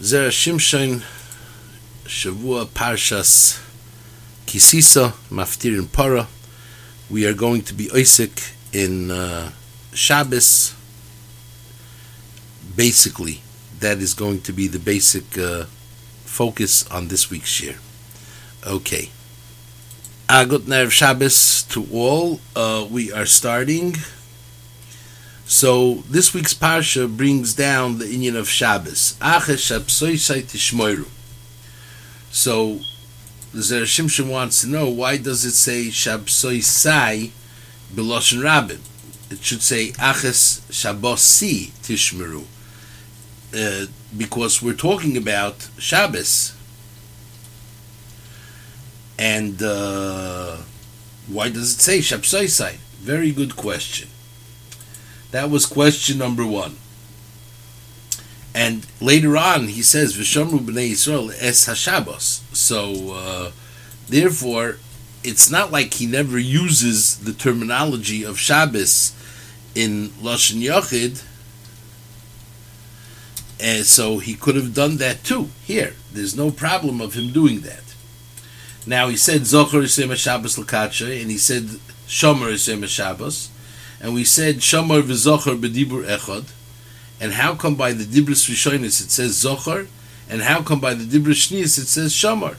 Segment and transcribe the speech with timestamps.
[0.00, 1.02] Zera Shimshon
[2.04, 3.60] Shavua Parshas
[4.46, 6.28] Ki Sisa Maftir Para.
[7.10, 8.40] We are going to be Isaac
[8.72, 9.50] in uh,
[9.92, 10.72] Shabbos.
[12.76, 13.42] Basically,
[13.80, 15.64] that is going to be the basic uh,
[16.24, 17.74] focus on this week's year.
[18.64, 19.10] Okay.
[20.28, 22.38] A good Nerv Shabbos to all.
[22.54, 23.96] Uh, we are starting
[25.48, 29.16] so this week's parsha brings down the Inyan of Shabbos.
[32.30, 32.80] So
[33.54, 37.30] the Zera Shimshon wants to know why does it say Shabsoi Sai
[37.94, 38.80] Beloshin Rabin?
[39.30, 42.44] It should say Aches Shabbosi Tishmeru.
[43.56, 46.54] Uh, because we're talking about Shabbos.
[49.18, 50.58] And uh,
[51.26, 52.76] why does it say Shabsoi Sai?
[53.00, 54.10] Very good question.
[55.30, 56.76] That was question number one.
[58.54, 63.50] And later on, he says, "V'shamru b'nei Yisrael es hashabos." So, uh,
[64.08, 64.78] therefore,
[65.22, 69.12] it's not like he never uses the terminology of Shabbos
[69.74, 71.22] in Lashon Yachid,
[73.60, 75.50] and so he could have done that too.
[75.64, 77.82] Here, there's no problem of him doing that.
[78.86, 81.64] Now he said Zocher Yisem Shabbos and he said
[82.06, 83.50] Shomer Yisem Shabbos
[84.00, 86.52] and we said Shamar v'Zochar b'dibur echad,
[87.20, 89.88] and how come by the dibris rishonis it says Zochar,
[90.28, 92.56] and how come by the dibris shnius it says Shamar?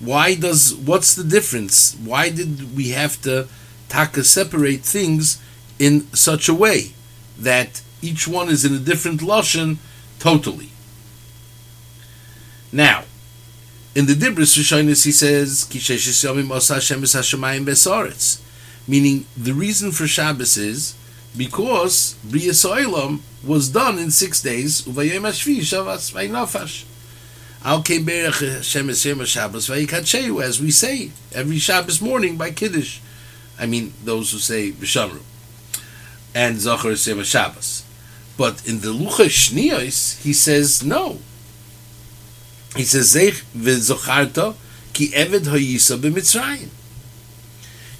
[0.00, 1.96] Why does what's the difference?
[1.96, 3.48] Why did we have to
[3.88, 5.40] taka separate things
[5.78, 6.92] in such a way
[7.38, 9.78] that each one is in a different lashon
[10.18, 10.70] totally?
[12.72, 13.04] Now,
[13.94, 18.38] in the Dibris Rishonis, he says, "Kishesh yomim osa Hashem es hashemayim besaretz."
[18.86, 20.94] Meaning, the reason for Shabbos is
[21.36, 24.82] because Bria Soilam was done in six days.
[24.82, 26.84] Uvayim Ashvi Shavas Vainafash.
[27.64, 33.00] Al Keberach Hashem Eshem Shabbos Vayikatsheu, as we say every Shabbos morning by Kiddush.
[33.58, 35.20] I mean, those who say B'Shamru
[36.34, 37.84] and Zachar Eshem Shabbos.
[38.36, 41.18] But in the Lucha Shniyos, he says no.
[42.76, 44.56] He says Zech v'Zocharta
[44.92, 46.68] ki Eved Hayisa b'Mitzrayim.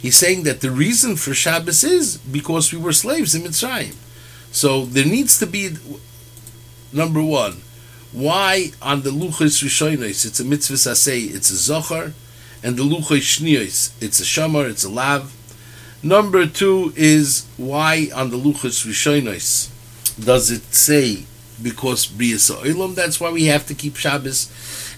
[0.04, 3.94] He's saying that the reason for Shabbos is because we were slaves in Mitzrayim.
[4.53, 5.78] So there needs to be
[6.92, 7.62] number one,
[8.12, 12.12] why on the Luchos Rishonos it's a mitzvah saseh, it's a zochar,
[12.62, 15.32] and the Luchos Shnios it's a shamar, it's a lav.
[16.03, 19.71] Number two is why on the Luchos Rishonos
[20.22, 21.25] does it say
[21.62, 22.94] because Bria Olam?
[22.94, 24.50] That's why we have to keep Shabbos.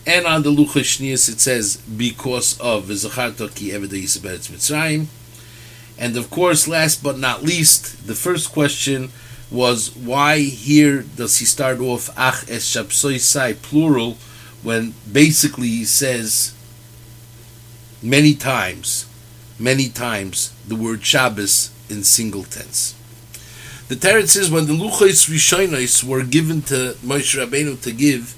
[0.07, 5.07] And on the Lucha it says, because of V'zacharta ki Yisabetz Mitzrayim.
[5.99, 9.11] And of course, last but not least, the first question
[9.51, 14.17] was why here does he start off Ach es Shapsoi Sai plural
[14.63, 16.55] when basically he says
[18.03, 19.07] many times,
[19.59, 22.95] many times the word Shabbos in single tense.
[23.89, 28.35] The Teretz says when the Luchos Rishonos were given to Moshe Rabbeinu to give,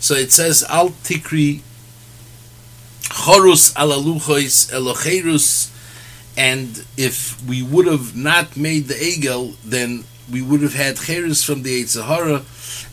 [0.00, 1.60] so it says Al Tikri
[3.10, 5.74] Chorus Alaluchois Elocherus,
[6.36, 11.42] and if we would have not made the Egel, then we would have had Cheres
[11.42, 12.44] from the Eitzahara,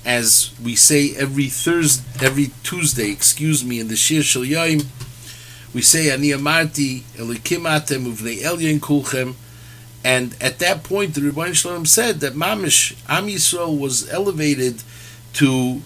[0.06, 4.86] as we say every Thursday, every Tuesday, excuse me, in the Shir Shel Yaim,
[5.74, 9.36] we say Ani Amarti Elikim Atem Elyon Kulchem,
[10.04, 14.82] and at that point the Rebbein Shalom said that Mamish Am Yisrael was elevated
[15.34, 15.82] to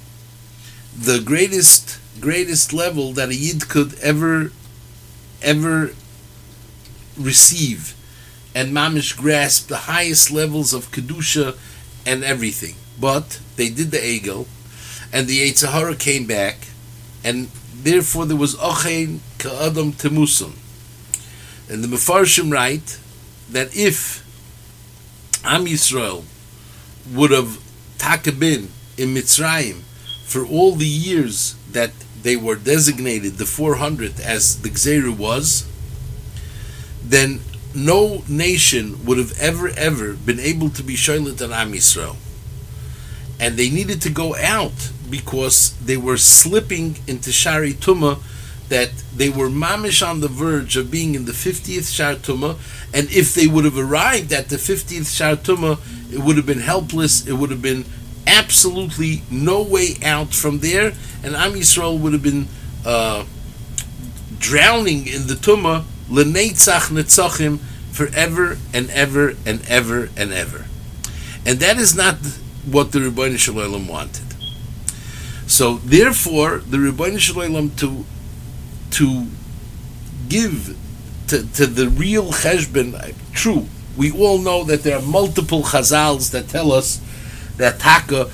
[0.99, 4.51] the greatest greatest level that a yid could ever
[5.41, 5.91] ever
[7.17, 7.95] receive.
[8.53, 11.55] And mamish grasp the highest levels of kedusha
[12.05, 12.75] and everything.
[12.99, 14.47] But they did the egel
[15.13, 16.67] and the Eitzahara came back
[17.23, 20.53] and therefore there was ochein ka'adam temusun
[21.69, 22.99] and the Mefarshim write
[23.49, 24.25] that if
[25.45, 26.23] Am Yisrael
[27.13, 27.59] would have
[27.97, 28.67] takabin
[28.97, 29.81] in Mitzrayim
[30.29, 35.67] for all the years that they were designated the 400 as the Gzeru was,
[37.03, 37.39] then
[37.73, 42.15] no nation would have ever, ever been able to be Shoilet on Am Yisrael.
[43.39, 48.19] And they needed to go out because they were slipping into Shari Tumah,
[48.67, 52.57] that they were mamish on the verge of being in the 50th Shar Tumah,
[52.93, 55.79] and if they would have arrived at the 50th Shar Tumah,
[56.13, 57.85] it would have been helpless, it would have been
[58.29, 60.93] absolutely no way out from there,
[61.23, 62.47] and Am Yisrael would have been
[62.85, 63.25] uh,
[64.37, 67.59] drowning in the Tumah, L'neitzach netzachim,
[67.91, 70.65] forever and ever and ever and ever.
[71.45, 72.15] And that is not
[72.65, 74.25] what the Rebbeinu Shalom wanted.
[75.47, 78.05] So therefore, the Rebbeinu Shalom to
[78.91, 79.27] to
[80.29, 80.77] give
[81.27, 83.67] to, to the real cheshbon, true.
[83.97, 87.01] We all know that there are multiple chazals that tell us
[87.59, 88.29] that taka.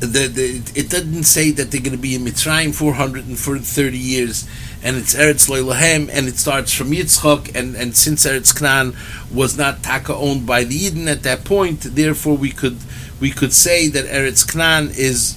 [0.00, 4.48] The, the, it doesn't say that they're going to be in Mitzrayim 430 years,
[4.82, 8.96] and it's Eretz Loilahem, and it starts from Yitzchak, and, and since Eretz Knan
[9.34, 12.78] was not taka owned by the Eden at that point, therefore we could
[13.20, 15.36] we could say that Eretz Knan is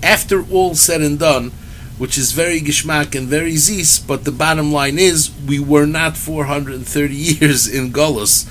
[0.00, 1.50] after all said and done,
[1.98, 6.16] which is very gishmak and very zis, but the bottom line is we were not
[6.16, 8.48] 430 years in Golos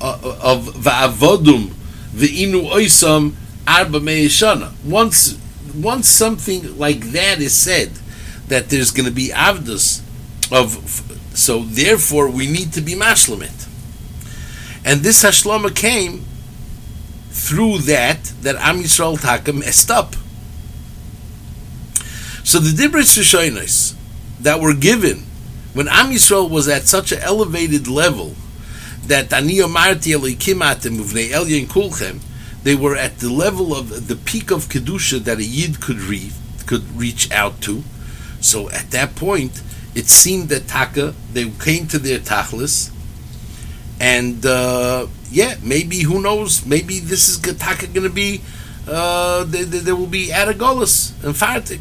[0.00, 1.68] uh, of va'avodum
[2.12, 3.34] ve'inu oisam
[3.66, 4.72] arba me'eshana.
[4.84, 5.38] Once,
[5.74, 7.90] once something like that is said,
[8.48, 10.00] that there's going to be avdus
[10.52, 10.76] of,
[11.36, 13.68] so therefore we need to be mashlamit.
[14.84, 16.24] And this hashlama came
[17.30, 20.14] through that that Am Yisrael Taka messed up.
[22.44, 23.94] So the Dibris Rishonis
[24.40, 25.24] that were given
[25.72, 28.34] when Am Yisrael was at such an elevated level
[29.08, 29.30] that
[31.68, 32.20] Kulchem,
[32.62, 36.32] they were at the level of the peak of Kedusha that a Yid could, re-
[36.66, 37.82] could reach out to.
[38.40, 39.62] So at that point,
[39.94, 42.90] it seemed that Taka, they came to their Tachlis,
[44.00, 46.66] and uh, yeah, maybe who knows?
[46.66, 48.40] Maybe this is Taka going to be.
[48.86, 51.80] Uh, there, there, will be Aragolus and Fartik.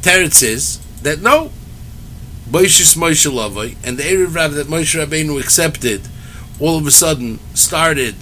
[0.00, 1.50] Teretz says that no,
[2.50, 6.02] Boishis Moshe Lavai and the Erev Rav that Moshe Rabbeinu accepted,
[6.60, 8.14] all of a sudden started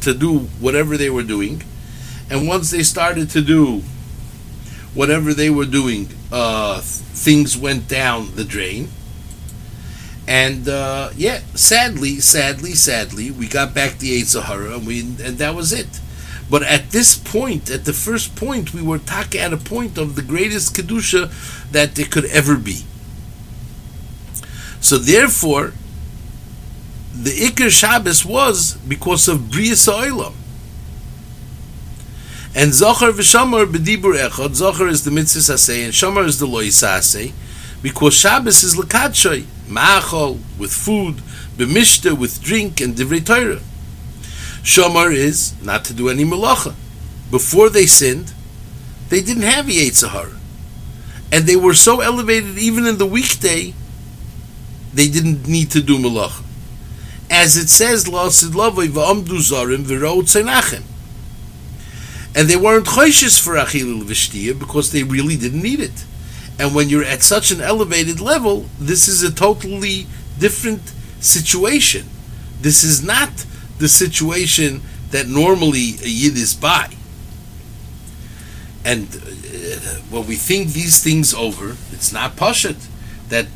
[0.00, 1.62] to do whatever they were doing,
[2.30, 3.82] and once they started to do
[4.94, 8.90] whatever they were doing, uh, things went down the drain.
[10.28, 15.56] And uh, yeah, sadly, sadly, sadly, we got back the Sahara, and we and that
[15.56, 16.00] was it.
[16.48, 20.14] But at this point, at the first point, we were taka at a point of
[20.14, 21.32] the greatest kedusha
[21.72, 22.84] that there could ever be.
[24.88, 25.74] So therefore,
[27.12, 30.32] the Iker Shabbos was because of Bria Olam.
[32.54, 34.54] And Zohar v'Shamar b'dibur echad.
[34.54, 37.32] Zohar is the mitzvah asay, and Shamar is the lois asay,
[37.82, 41.16] because Shabbos is lekatshay ma'achol with food,
[41.58, 43.60] b'mishta with drink and divrei Torah.
[44.62, 46.74] Shamar is not to do any malacha.
[47.30, 48.32] Before they sinned,
[49.10, 50.34] they didn't have Yetzirah.
[51.30, 53.74] And they were so elevated even in the weekday,
[54.98, 56.42] they didn't need to do malacha.
[57.30, 58.08] As it says.
[62.34, 66.04] And they weren't choishes for achilul v'shtiyah because they really didn't need it.
[66.58, 70.08] And when you're at such an elevated level, this is a totally
[70.40, 72.06] different situation.
[72.60, 73.46] This is not
[73.78, 76.90] the situation that normally a yid is by.
[78.84, 82.88] And uh, when we think these things over, it's not pashut
[83.28, 83.46] that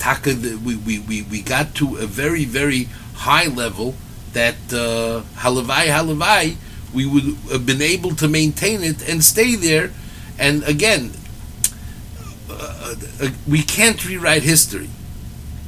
[0.00, 3.94] taka we, we, we, we got to a very very high level
[4.32, 6.56] that uh, halavai halavai
[6.92, 9.92] we would have been able to maintain it and stay there.
[10.38, 11.12] And again,
[12.50, 14.90] uh, uh, we can't rewrite history.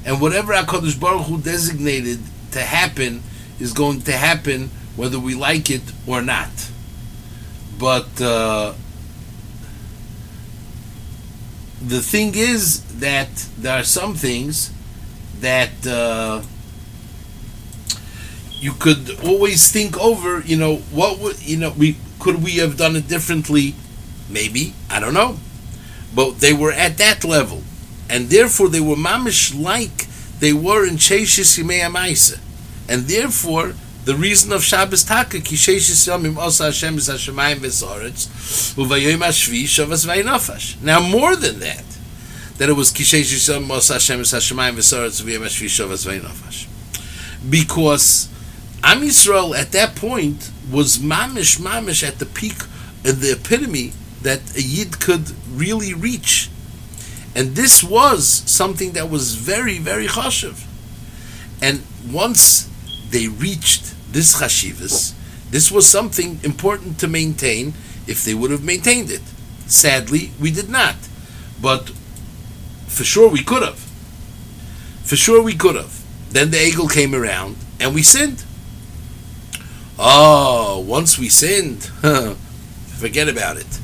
[0.05, 2.20] And whatever HaKadosh Baruch Hu designated
[2.52, 3.23] to happen
[3.61, 6.50] is going to happen whether we like it or not.
[7.78, 8.75] But uh,
[11.89, 14.73] the thing is that there are some things
[15.41, 16.43] that uh,
[18.61, 20.41] you could always think over.
[20.41, 21.73] You know, what would you know?
[21.77, 23.75] We could we have done it differently?
[24.31, 25.39] Maybe I don't know
[26.15, 27.62] but they were at that level,
[28.09, 30.07] and therefore they were mamish like
[30.41, 32.39] they were in Sheishis Yimei
[32.89, 38.75] and therefore the reason of Shabbos Taka ki Sheishis Yomim Osa Hashem is Hashemayim V'Zoretz
[38.75, 40.80] Uvayom Ashvi Shavas Vaynafash.
[40.82, 41.85] Now more than that,
[42.59, 46.66] that it was ki Sheishis Yomim Osa Hashem is Hashemayim V'Zoretz Uvayom Ashvi Shavas Vaynafash,
[47.49, 48.28] because
[48.85, 52.62] Am Yisrael at that point was mamish mamish at the peak,
[53.04, 53.92] at the epitome
[54.23, 56.50] that a yid could really reach.
[57.35, 60.66] And this was something that was very, very chashiv.
[61.62, 62.68] And once
[63.11, 65.14] they reached this chashivas,
[65.50, 67.75] this was something important to maintain
[68.07, 69.23] if they would have maintained it.
[69.66, 70.97] Sadly, we did not.
[71.61, 71.90] But
[72.88, 73.78] for sure we could have.
[75.04, 76.02] For sure we could have.
[76.31, 78.45] Then the egel came around and we sinned.
[79.99, 81.85] Oh, once we sinned,
[82.97, 83.78] forget about it.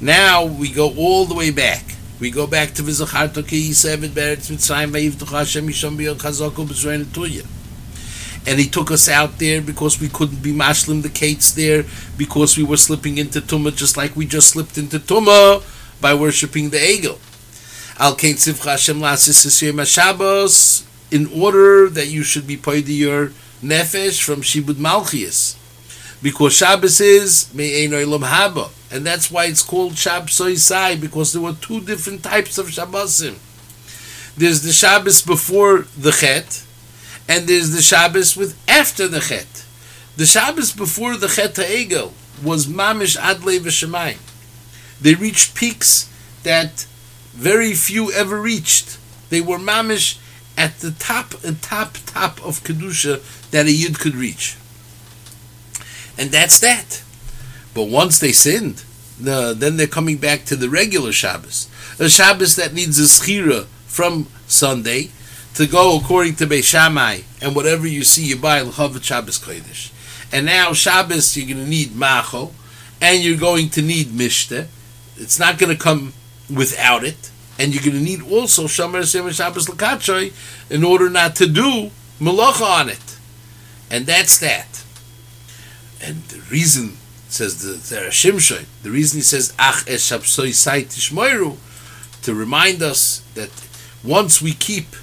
[0.00, 1.84] Now we go all the way back.
[2.20, 7.04] We go back to Vizacharto Ki Yisevit Beretz Mitzrayim Vayivtuch Hashem Yishom B'Yod Chazoko B'Zrein
[7.06, 7.46] Tuya.
[8.46, 11.84] And he took us out there because we couldn't be mashlim the kates there
[12.18, 15.62] because we were slipping into tumah just like we just slipped into tumah
[16.00, 17.18] by worshiping the egel.
[17.98, 23.28] Al kain Hashem Shabbos in order that you should be paid your
[23.62, 25.56] nefesh from shibud malchias
[26.22, 31.42] because Shabbos is me'ein olam haba and that's why it's called Shab Soisai because there
[31.42, 33.34] were two different types of Shabbosim.
[34.36, 36.63] There's the Shabbos before the Chet,
[37.28, 39.64] and there's the Shabbos with after the Chet.
[40.16, 42.12] The Shabbos before the Chet Ha'egel
[42.42, 44.18] was Mamish Adle V'Shemayim.
[45.00, 46.10] They reached peaks
[46.42, 46.86] that
[47.32, 48.98] very few ever reached.
[49.30, 50.18] They were Mamish
[50.56, 54.56] at the top, top, top of Kedusha that a Yid could reach.
[56.16, 57.02] And that's that.
[57.74, 58.84] But once they sinned,
[59.18, 61.68] the, then they're coming back to the regular Shabbos.
[61.98, 65.10] A Shabbos that needs a schira from Sunday
[65.54, 69.92] to go according to Beis Shammai, and whatever you see, you buy L'chavet Shabbos Kodesh.
[70.32, 72.52] And now Shabbos, you're going to need Macho,
[73.00, 74.66] and you're going to need Mishte.
[75.16, 76.12] It's not going to come
[76.52, 77.30] without it.
[77.56, 80.32] And you're going to need also Shomer Shabbos L'kachoy
[80.70, 83.18] in order not to do Malacha on it.
[83.90, 84.82] And that's that.
[86.02, 86.96] And the reason
[87.28, 88.64] says the Zerashimshoy.
[88.82, 91.56] The reason he says Ach es Shabsoi Sai Tishmoiru,
[92.22, 93.50] to remind us that
[94.02, 94.96] once we keep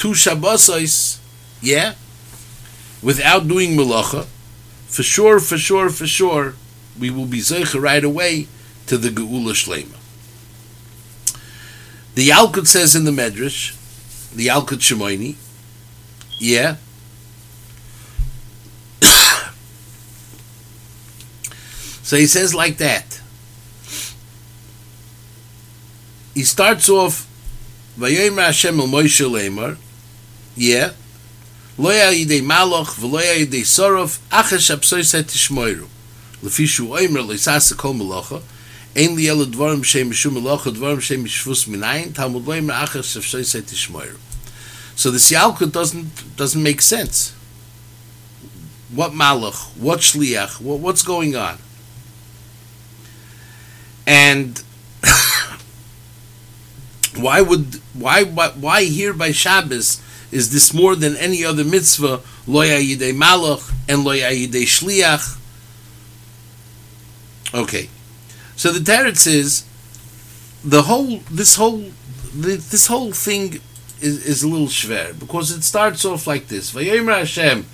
[0.00, 1.18] two Shabbosos,
[1.60, 1.92] yeah,
[3.02, 4.24] without doing Malacha,
[4.86, 6.54] for sure, for sure, for sure,
[6.98, 8.48] we will be Zeicha right away
[8.86, 9.98] to the Geula Shlema.
[12.14, 13.76] The Yalkut says in the Medrash,
[14.34, 15.36] the Yalkut Shemoini,
[16.38, 16.76] yeah,
[22.02, 23.20] So he says like that.
[26.32, 27.26] He starts off,
[27.98, 29.76] Vayomer Hashem el Moshe Lemar,
[30.56, 30.92] yeah.
[31.78, 35.88] Lo ya yidei malach v'lo ya yidei sorov achesh apsoisa tishmoiru.
[36.42, 38.42] Lefi shu oimer lo yisasa kol malacha.
[38.94, 43.16] Ein li yelo dvarim shei mishu malacha dvarim shei mishvus minayin tamud lo yimer achesh
[43.16, 44.18] apsoisa tishmoiru.
[44.94, 47.32] So the sialka doesn't doesn't make sense.
[48.92, 49.74] What malach?
[49.78, 50.60] What shliach?
[50.60, 51.58] What, what's going on?
[54.06, 54.62] And
[57.16, 62.20] why would why, why why here by Shabbos is this more than any other mitzvah?
[62.46, 65.38] Loya yidei malach and loya yidei shliach.
[67.52, 67.88] Okay,
[68.56, 69.64] so the teretz is
[70.64, 71.84] the whole this whole
[72.32, 73.60] this whole thing
[74.00, 77.66] is, is a little schwer because it starts off like this: Vayomer Hashem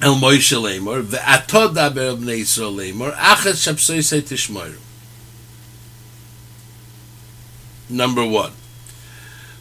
[0.00, 4.78] El Moshe Lemor, ve'atod daber bnei Yisrael Lemor, achas shabsoi say tishmoiru.
[7.90, 8.52] Number one.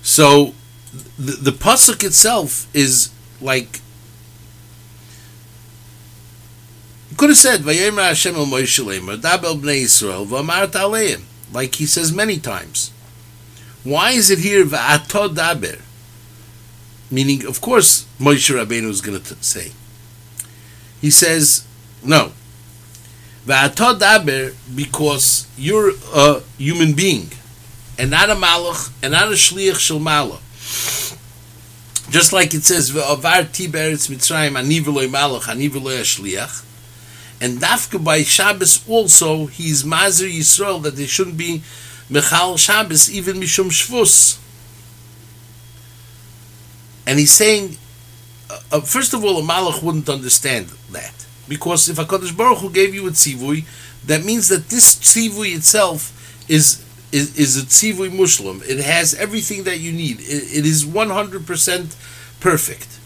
[0.07, 0.53] So,
[1.19, 3.11] the, the pasuk itself is
[3.41, 3.81] like
[7.11, 11.75] you could have said Vayemer Hashem el Moshe Lemor, dabel bnei Yisrael, v'amart aleim, like
[11.75, 12.93] he says many times.
[13.83, 15.81] Why is it here ve'atod daber?
[17.11, 19.73] Meaning, of course, Moshe Rabbeinu is going to say
[21.01, 21.67] he says,
[22.01, 22.31] no.
[23.45, 27.29] daber because you're a human being
[27.97, 30.41] and not a malach and not a shliach shel malach.
[32.09, 36.63] Just like it says, "Ve'avar tiberetz mitzrayim ani v'loy malach ani v'loy shliach,"
[37.41, 41.63] and dafka by Shabbos also he's mazer Yisrael that they shouldn't be
[42.09, 44.39] mechal Shabbos even mishum shvus.
[47.05, 47.77] And he's saying
[48.49, 52.69] uh, uh, first of all, a malach wouldn't understand that because if Hakadosh Baruch Hu
[52.69, 53.65] gave you a tzivui,
[54.05, 58.61] that means that this tzivui itself is is, is a tzivui muslim.
[58.65, 60.19] It has everything that you need.
[60.19, 61.95] it, it is one hundred percent
[62.39, 62.99] perfect.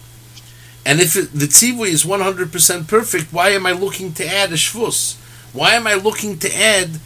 [0.86, 4.26] And if it, the tzivui is one hundred percent perfect, why am I looking to
[4.26, 5.18] add a shvus?
[5.54, 7.00] Why am I looking to add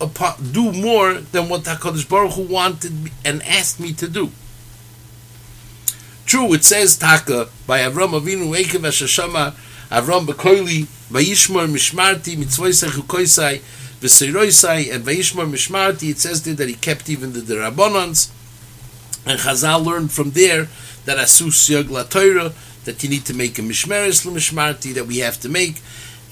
[0.00, 0.10] a,
[0.50, 4.30] do more than what Hakadosh Baruch Hu wanted and asked me to do?
[6.26, 9.54] True, it says Taka by Avram Avinu Ekev Ashashama
[9.90, 13.60] Avram Bekoili Vayishmar Mishmarti Mitzvoisai Chukoisai
[14.02, 16.10] V'Seiroisai and Vayishmar Mishmarti.
[16.10, 18.30] It says there that he kept even the Derabonans,
[19.24, 20.66] and Chazal learned from there
[21.04, 22.52] that Asus Yog Torah
[22.84, 25.80] that you need to make a Mishmeres Mishmarti that we have to make.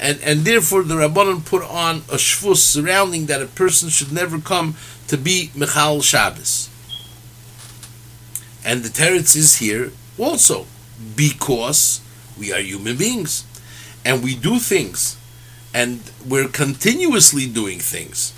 [0.00, 4.40] And, and therefore the Rabbanon put on a shvus surrounding that a person should never
[4.40, 4.74] come
[5.06, 6.68] to be Michal Shabbos.
[8.64, 10.66] And the teretz is here also
[11.14, 12.00] because
[12.36, 13.44] we are human beings
[14.04, 15.19] and we do things
[15.72, 18.34] and we're continuously doing things.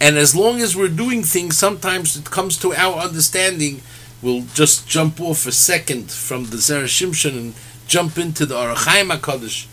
[0.00, 3.82] And as long as we're doing things, sometimes it comes to our understanding
[4.22, 7.54] we'll just jump off a second from the Zera Shimshon and
[7.86, 9.66] jump into the Ohr HaChaim HaKadosh.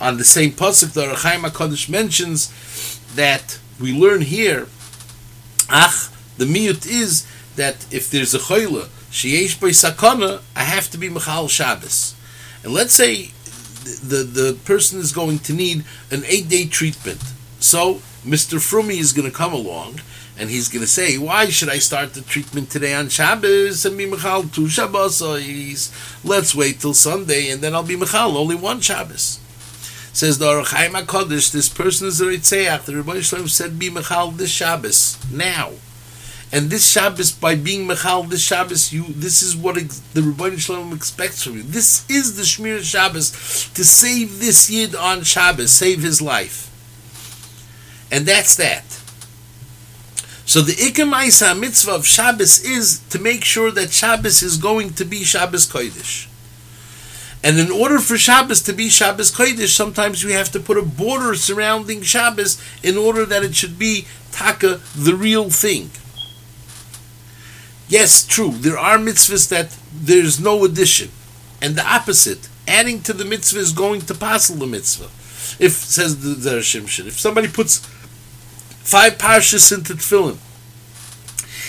[0.00, 2.48] On the same pasuk, the Ohr HaChaim HaKadosh mentions
[3.14, 4.68] that we learn here,
[5.70, 7.26] ach, the miyut is
[7.56, 12.14] that if there's a choyle, sheyesh by sakana, I have to be Michal Shabbos.
[12.62, 13.32] And let's say
[13.84, 17.22] the, the person is going to need an eight day treatment.
[17.60, 18.58] So Mr.
[18.58, 20.00] Frumi is going to come along
[20.38, 23.96] and he's going to say, Why should I start the treatment today on Shabbos and
[23.98, 25.20] be Michal two Shabbos?
[26.24, 29.38] Let's wait till Sunday and then I'll be Michal only one Shabbos.
[30.12, 32.84] Says the Ohr HaChaim HaKadosh, this person is a Ritzeach.
[32.84, 35.72] The Rebbe Shalom said, Be Michal this Shabbos, now.
[36.52, 40.58] And this Shabbos, by being Mechal, this Shabbos, you this is what ex- the Rebbeinu
[40.58, 41.62] Shalom expects from you.
[41.62, 43.30] This is the Shmir Shabbos
[43.72, 46.68] to save this Yid on Shabbos, save his life.
[48.12, 48.84] And that's that.
[50.44, 55.06] So the Ikamaisa mitzvah of Shabbos is to make sure that Shabbos is going to
[55.06, 56.28] be Shabbos Kodesh.
[57.42, 60.82] And in order for Shabbos to be Shabbos Kodesh, sometimes we have to put a
[60.82, 65.90] border surrounding Shabbos in order that it should be Taka, the real thing.
[67.92, 68.52] Yes, true.
[68.52, 71.10] There are mitzvahs that there's no addition,
[71.60, 75.10] and the opposite, adding to the mitzvah is going to passel the mitzvah.
[75.62, 76.56] If says the, the
[77.06, 77.80] if somebody puts
[78.80, 80.38] five parshas into tefillin,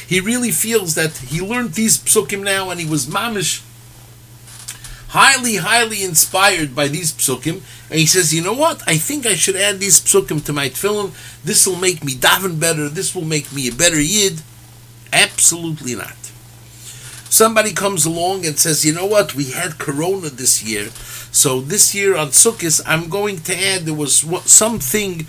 [0.08, 3.62] he really feels that he learned these psukim now, and he was mamish
[5.10, 8.82] highly, highly inspired by these psukim, and he says, you know what?
[8.88, 11.12] I think I should add these psukim to my tefillin.
[11.44, 12.88] This will make me daven better.
[12.88, 14.42] This will make me a better yid.
[15.13, 16.17] Absolutely not.
[17.29, 20.89] Somebody comes along and says, you know what, we had Corona this year,
[21.34, 24.20] so this year on Sukkot, I'm going to add, there was
[24.51, 25.25] something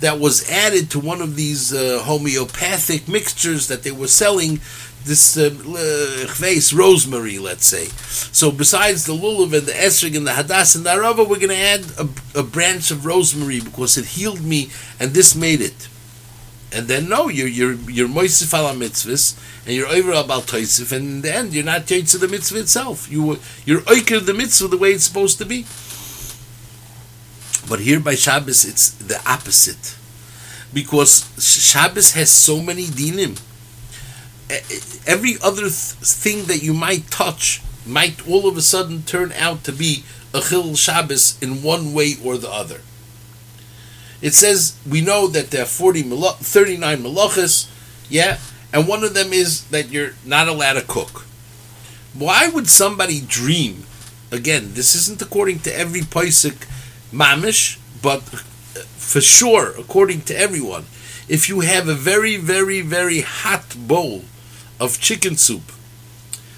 [0.00, 4.60] that was added to one of these uh, homeopathic mixtures that they were selling,
[5.04, 7.84] this uh, rosemary, let's say.
[8.32, 11.50] So besides the lulav and the esrog and the hadas and the arava, we're going
[11.50, 15.88] to add a, a branch of rosemary because it healed me and this made it
[16.74, 21.06] and then no, you're you're you're moisif ala mitzvahs, and you're over about toisif, and
[21.06, 23.10] in the end, you're not to the mitzvah itself.
[23.10, 25.66] You you're oiker the mitzvah the way it's supposed to be.
[27.68, 29.96] But here by Shabbos, it's the opposite,
[30.74, 33.40] because Shabbos has so many dinim.
[35.06, 39.64] Every other th- thing that you might touch might all of a sudden turn out
[39.64, 42.80] to be a chil Shabbos in one way or the other.
[44.24, 47.68] It says we know that there are 40 39 malachas,
[48.08, 48.38] yeah,
[48.72, 51.26] and one of them is that you're not allowed to cook.
[52.14, 53.84] Why would somebody dream?
[54.32, 56.66] Again, this isn't according to every paisik
[57.12, 60.86] mamish, but uh, for sure, according to everyone,
[61.28, 64.24] if you have a very, very, very hot bowl
[64.80, 65.70] of chicken soup,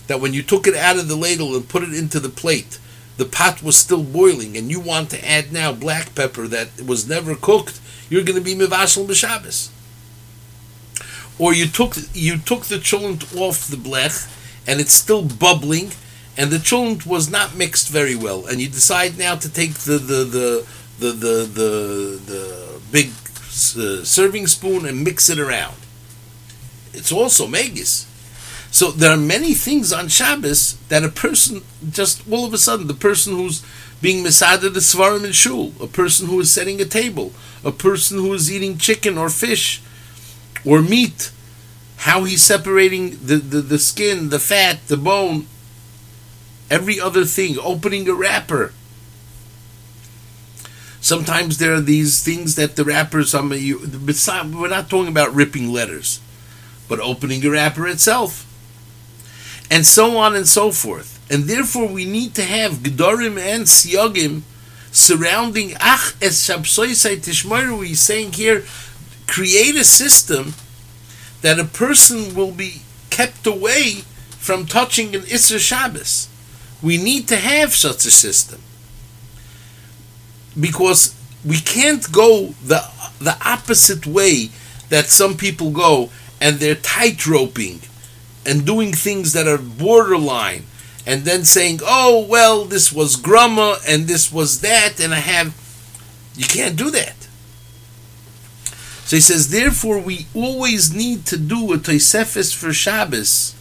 [0.06, 2.78] that when you took it out of the ladle and put it into the plate,
[3.16, 7.08] the pot was still boiling and you want to add now black pepper that was
[7.08, 9.70] never cooked, you're going to be mivashal b'Shabbos.
[11.38, 14.32] Or you took you took the cholent off the blech
[14.66, 15.92] and it's still bubbling
[16.36, 19.98] and the cholent was not mixed very well and you decide now to take the
[19.98, 20.66] the the
[20.98, 25.76] the the the, the big uh, serving spoon and mix it around.
[26.92, 28.06] It's also megis.
[28.76, 32.88] So there are many things on Shabbos that a person just all of a sudden
[32.88, 33.64] the person who's
[34.02, 37.32] being misada the svarim in shul, a person who is setting a table,
[37.64, 39.80] a person who is eating chicken or fish
[40.62, 41.32] or meat,
[42.04, 45.46] how he's separating the, the, the skin, the fat, the bone,
[46.70, 48.74] every other thing, opening a wrapper.
[51.00, 55.34] Sometimes there are these things that the wrappers, I mean, you, we're not talking about
[55.34, 56.20] ripping letters,
[56.90, 58.45] but opening a wrapper itself
[59.70, 61.12] and so on and so forth.
[61.30, 64.42] And therefore, we need to have Gdorim and Siyagim
[64.92, 67.84] surrounding Ach es Shabsoisai Tishmaru.
[67.84, 68.64] He's saying here,
[69.26, 70.54] create a system
[71.42, 74.02] that a person will be kept away
[74.38, 76.28] from touching an Isser Shabbos.
[76.82, 78.60] We need to have such a system
[80.58, 82.82] because we can't go the
[83.18, 84.50] the opposite way
[84.88, 87.80] that some people go, and they're tight roping
[88.46, 90.64] and doing things that are borderline
[91.06, 95.54] and then saying, oh, well, this was grumma and this was that, and I have.
[96.36, 97.14] You can't do that.
[99.06, 103.54] So he says, therefore, we always need to do a Tosefes for Shabbos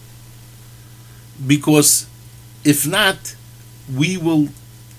[1.46, 2.08] because
[2.64, 3.36] if not,
[3.94, 4.50] we will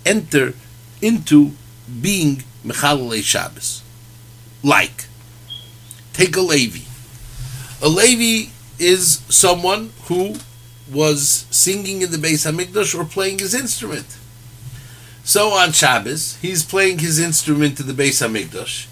[0.05, 0.55] enter
[1.03, 1.53] into
[2.01, 3.83] being Mechalale Shabbos.
[4.63, 5.07] Like,
[6.13, 6.85] take a Levi.
[7.83, 10.37] A Levi is someone who
[10.91, 14.07] was singing in the Beis Hamikdash or playing his instrument.
[15.25, 18.87] So on Shabbos, he's playing his instrument in the Beis Hamikdash,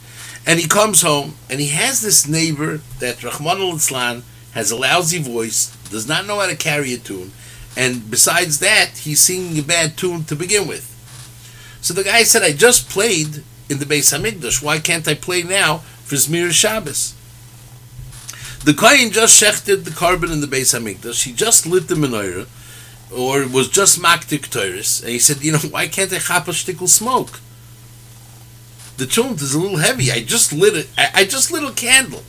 [0.46, 5.18] and he comes home and he has this neighbor that Rahman al has a lousy
[5.20, 7.30] voice, does not know how to carry a tune,
[7.76, 10.90] and besides that, he's singing a bad tune to begin with.
[11.80, 14.62] So the guy said, I just played in the Beis Hamikdash.
[14.62, 17.14] Why can't I play now for Zmir Shabbos?
[18.64, 21.24] The Kohen just shechted the carbon in the Beis Hamikdash.
[21.24, 22.48] He just lit the menorah,
[23.14, 26.52] or was just maktik Torah, and he said, you know, why can't I chap a
[26.52, 27.40] shtickle smoke?
[28.96, 30.10] The tunt is a little heavy.
[30.10, 30.88] I just lit it.
[30.96, 32.22] I, just lit a candle.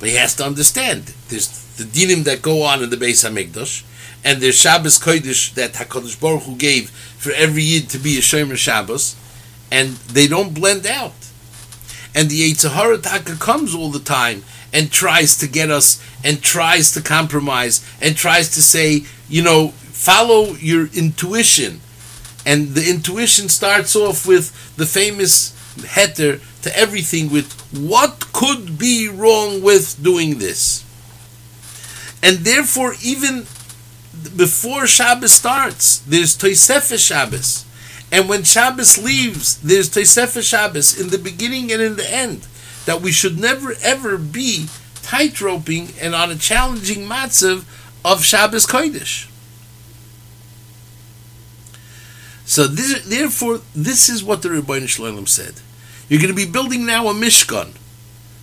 [0.00, 1.14] But he has to understand.
[1.28, 3.84] There's the dinim that go on in the Beis Hamikdash,
[4.24, 8.20] and there's Shabbos Kodesh that Hakadosh Baruch Hu gave for every yid to be a
[8.20, 9.14] Shomer Shabbos,
[9.70, 11.14] and they don't blend out.
[12.16, 16.42] And the Yetzer Hara Taka comes all the time and tries to get us and
[16.42, 21.80] tries to compromise and tries to say, you know, follow your intuition.
[22.46, 29.08] And the intuition starts off with the famous heter to everything with what could be
[29.08, 30.84] wrong with doing this.
[32.22, 33.46] And therefore, even
[34.36, 37.64] before Shabbos starts, there's Tosefes Shabbos.
[38.12, 42.46] And when Shabbos leaves, there's Tosefes Shabbos in the beginning and in the end
[42.86, 44.66] that we should never ever be
[45.02, 47.64] tightroping and on a challenging matzav
[48.04, 49.28] of Shabbos Kodesh.
[52.44, 55.54] So this, therefore, this is what the Rebbeinu Shalom said.
[56.08, 57.76] You're going to be building now a Mishkan.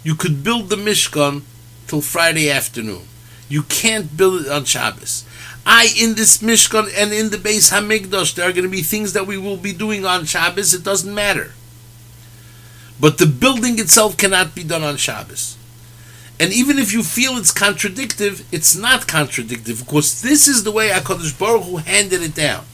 [0.03, 1.41] You could build the Mishkan
[1.87, 3.03] till Friday afternoon.
[3.49, 5.25] You can't build it on Shabbos.
[5.65, 9.11] I in this Mishkan and in the Beis Hamikdash, there are going to be things
[9.11, 10.73] that we will be doing on Shabbos.
[10.73, 11.51] It doesn't matter.
[12.99, 15.57] But the building itself cannot be done on Shabbos.
[16.39, 20.89] And even if you feel it's contradictive, it's not contradictive because this is the way
[20.89, 22.65] Hakadosh Baruch Hu handed it down.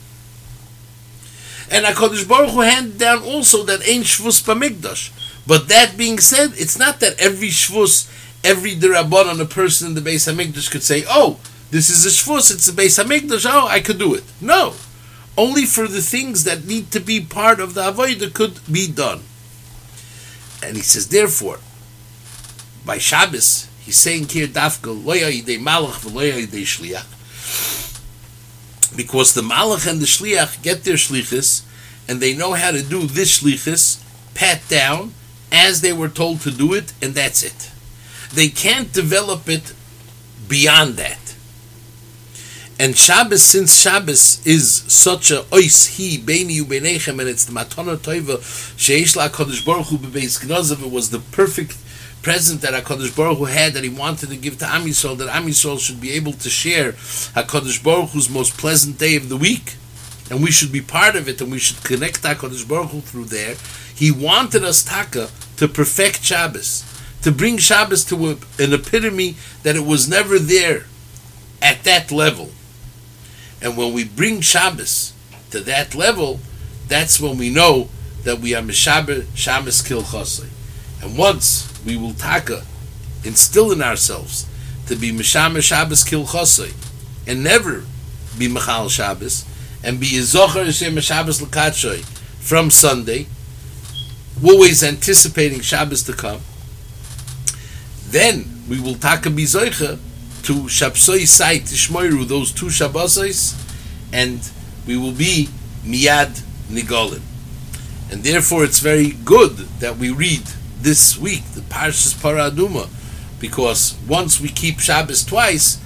[1.71, 5.11] And Hakadosh Baruch Hu handed down also that ain't Shvus Bamikdash.
[5.47, 8.09] But that being said, it's not that every Shvus,
[8.43, 11.39] every Dirabon on a person in the Beis Hamikdash could say, "Oh,
[11.71, 13.45] this is a Shvus, it's the Beis Hamikdash.
[13.49, 14.75] Oh, I could do it." No,
[15.37, 19.23] only for the things that need to be part of the Avodah could be done.
[20.63, 21.59] And he says, therefore,
[22.85, 26.05] by Shabbos, he's saying here, Dafka, Malach
[26.65, 27.09] Shliach.
[28.95, 31.63] Because the Malach and the Shliach get their Shlichus,
[32.07, 35.13] and they know how to do this Shlichus, pat down,
[35.51, 37.71] as they were told to do it, and that's it.
[38.33, 39.73] They can't develop it
[40.47, 41.22] beyond that.
[42.83, 47.95] And Shabbos, since Shabbos is such a ois he beini ubeinechem, and it's the matana
[47.95, 48.39] toiva
[48.75, 51.77] sheish la Hakadosh Baruch Hu bebeis gnazav, it was the perfect
[52.23, 55.29] present that Hakadosh Baruch Hu had that he wanted to give to Am Yisrael, that
[55.29, 59.37] Am Yisrael should be able to share Hakadosh Baruch Hu's most pleasant day of the
[59.37, 59.77] week,
[60.29, 63.25] and we should be part of it, and we should connect Hakadosh Baruch Hu through
[63.27, 63.55] there.
[63.95, 66.83] He wanted us taka to perfect Shabbos,
[67.21, 70.87] to bring Shabbos to a, an epitome that it was never there
[71.61, 72.51] at that level.
[73.63, 75.13] And when we bring Shabbos
[75.51, 76.41] to that level,
[76.89, 77.87] that's when we know
[78.23, 80.49] that we are Meshaber Shabbos Kil Chosei.
[81.01, 82.63] And once we will taka,
[83.23, 84.45] instill in ourselves
[84.87, 86.73] to be Meshamer Shabbos Kil Chosei,
[87.25, 87.85] and never
[88.37, 89.45] be Mechal Shabbos,
[89.81, 92.03] and be Yizocher Hashem Shabbos L'Katshoy
[92.39, 93.27] from Sunday,
[94.43, 96.41] always anticipating Shabbos to come,
[98.07, 99.99] then we will taka be Zoicha
[100.43, 103.55] to Shabsoi Sai Tishmoiru, those two Shabbosos,
[104.11, 104.49] and
[104.85, 105.49] we will be
[105.83, 107.21] Miyad Nigolim.
[108.11, 110.43] And therefore it's very good that we read
[110.81, 112.89] this week the Parshas Paraduma,
[113.39, 115.81] because once we keep Shabbos twice,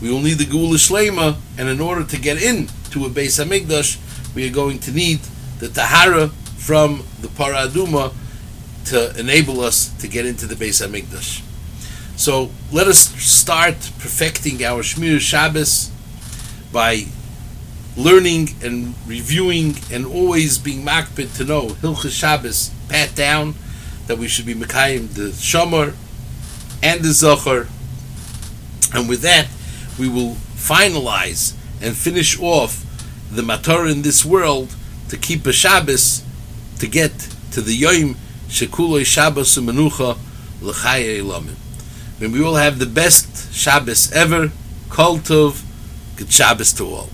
[0.00, 3.42] we will need the Geula Shlema, and in order to get in to a Beis
[3.42, 3.98] Hamikdash,
[4.34, 5.20] we are going to need
[5.58, 8.12] the Tahara from the Paraduma
[8.86, 11.42] to enable us to get into the Beis Hamikdash.
[12.18, 15.92] So let us start perfecting our Shmir Shabbos
[16.72, 17.04] by
[17.96, 23.54] learning and reviewing and always being makbid to know Hilchas Shabbos pat down
[24.08, 25.94] that we should be Mekayim the Shomer
[26.82, 27.68] and the Zohar
[28.92, 29.46] and with that
[29.96, 32.84] we will finalize and finish off
[33.30, 34.74] the Matorah in this world
[35.08, 36.24] to keep a Shabbos
[36.80, 37.12] to get
[37.52, 38.16] to the Yom
[38.48, 40.18] Shekuloi Shabbos Menucha
[40.60, 41.67] L'chaya Elamim.
[42.20, 44.50] May we all have the best Shabbos ever.
[44.88, 45.62] Kol Tov.
[46.16, 47.10] Good Shabbos to all.